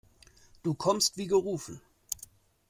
Du 0.63 0.73
kommst 0.73 1.17
wie 1.17 1.27
gerufen. 1.27 1.79